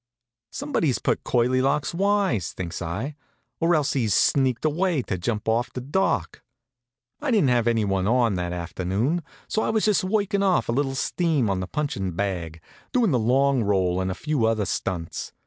"Somebody's 0.49 0.97
put 0.97 1.23
Curly 1.23 1.61
Locks 1.61 1.93
wise," 1.93 2.53
thinks 2.53 2.81
I, 2.81 3.13
"or 3.59 3.75
else 3.75 3.93
he's 3.93 4.15
sneaked 4.15 4.65
away 4.65 5.03
to 5.03 5.15
jump 5.15 5.47
off 5.47 5.71
the 5.71 5.79
dock." 5.79 6.41
I 7.21 7.29
didn't 7.29 7.49
have 7.49 7.67
anyone 7.67 8.07
on 8.07 8.33
that 8.33 8.51
afternoon; 8.51 9.21
so 9.47 9.61
I 9.61 9.69
was 9.69 9.85
just 9.85 10.03
workin' 10.03 10.41
off 10.41 10.67
a 10.67 10.71
little 10.71 10.95
steam 10.95 11.51
on 11.51 11.61
a 11.61 11.67
punchin' 11.67 12.13
bag, 12.15 12.61
doing 12.91 13.11
the 13.11 13.19
long 13.19 13.61
roll 13.61 14.01
and 14.01 14.09
a 14.09 14.15
few 14.15 14.47
other 14.47 14.65
stunts. 14.65 15.33